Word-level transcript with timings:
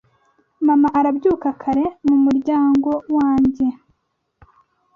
Mama 0.65 0.87
arabyuka 0.99 1.49
kare 1.61 1.85
mumuryango 2.07 2.91
wanjye. 3.15 3.65